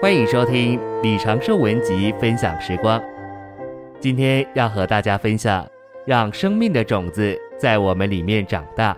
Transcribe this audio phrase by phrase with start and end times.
[0.00, 3.02] 欢迎收听李长寿文集分享时光。
[3.98, 5.68] 今天要和大家分享，
[6.06, 8.96] 让生命的种子在我们里面长大。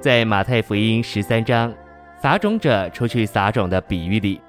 [0.00, 1.74] 在马太福音十三章
[2.22, 4.40] 撒种者出去撒种的比喻里，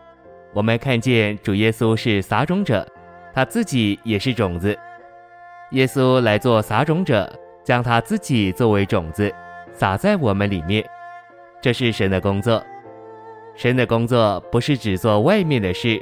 [0.54, 2.88] 我们看见主耶稣是撒种者，
[3.34, 4.78] 他自己也是种子。
[5.72, 7.28] 耶稣来做撒种者，
[7.64, 9.34] 将他自己作为种子
[9.74, 10.88] 撒在我们里面，
[11.60, 12.64] 这是神的工作。
[13.58, 16.00] 神的工作不是只做外面的事，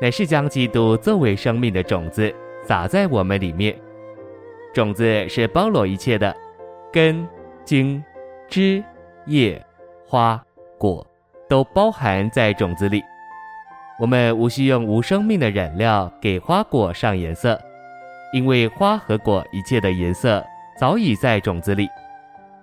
[0.00, 2.34] 乃是将基督作为生命的种子
[2.66, 3.76] 撒在我们里面。
[4.72, 6.34] 种子是包罗一切的，
[6.90, 7.28] 根、
[7.62, 8.02] 茎、
[8.48, 8.82] 枝、
[9.26, 9.62] 叶、
[10.06, 10.42] 花、
[10.78, 11.06] 果
[11.46, 13.02] 都包含在种子里。
[14.00, 17.60] 我们无需用无生命的染料给花果上颜色，
[18.32, 20.42] 因为花和果一切的颜色
[20.80, 21.86] 早已在种子里。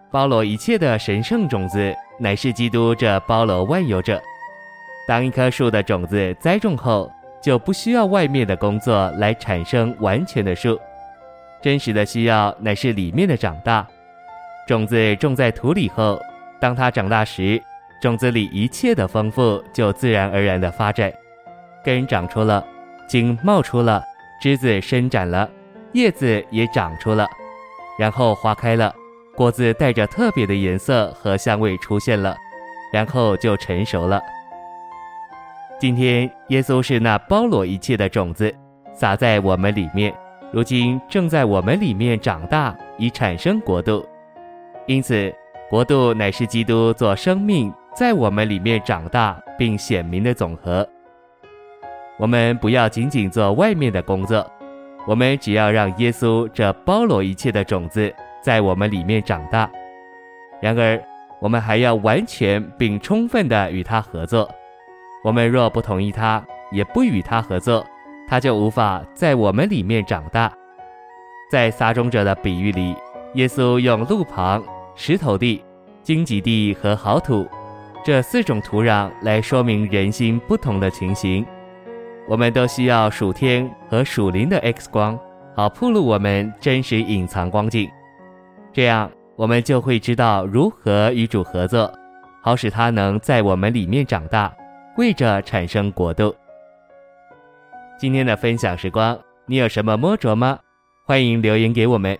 [0.09, 4.19] 包罗一切的神圣种子乃是基督这包罗万有者。
[5.07, 10.79] 当一棵树的种子栽种后，就不需要外面的工作来产生完全的树。
[11.61, 13.85] 真实的需要乃是里面的长大。
[14.67, 16.21] 种子种在土里后，
[16.59, 17.61] 当它长大时，
[18.01, 21.11] 种子里一切的丰富就自然而然的发展，
[21.83, 22.65] 根长出了，
[23.07, 24.03] 茎冒出了，
[24.41, 25.49] 枝子伸展了，
[25.93, 27.27] 叶子也长出了，
[27.99, 28.93] 然后花开了，
[29.35, 32.35] 果子带着特别的颜色和香味出现了，
[32.93, 34.21] 然后就成熟了。
[35.81, 38.53] 今天，耶稣是那包罗一切的种子，
[38.93, 40.13] 撒在我们里面，
[40.51, 44.07] 如今正在我们里面长大，以产生国度。
[44.85, 45.33] 因此，
[45.71, 50.87] 国度乃是基督做生命在我们里面长大并显明的总和。
[52.19, 54.45] 我们不要仅仅做外面的工作，
[55.07, 59.67] 我们只要让耶稣这包罗一切的种子在我们里面长大。
[60.61, 61.01] 然而，
[61.39, 64.47] 我们还要完全并充分地与他合作。
[65.23, 67.85] 我们若不同意他，也不与他合作，
[68.27, 70.51] 他就无法在我们里面长大。
[71.49, 72.95] 在撒种者的比喻里，
[73.35, 74.63] 耶稣用路旁、
[74.95, 75.63] 石头地、
[76.01, 77.47] 荆棘地和好土
[78.03, 81.45] 这四种土壤来说明人心不同的情形。
[82.27, 85.19] 我们都需要属天和属灵的 X 光，
[85.55, 87.89] 好暴露我们真实隐藏光景。
[88.73, 91.93] 这样，我们就会知道如何与主合作，
[92.41, 94.51] 好使他能在我们里面长大。
[94.97, 96.35] 为着产生国度。
[97.97, 100.59] 今天的分享时光，你有什么摸着吗？
[101.05, 102.17] 欢迎留言给我们。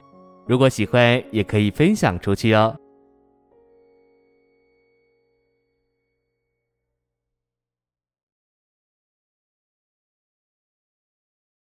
[0.48, 2.76] 如果喜欢，也可以分享出去哦。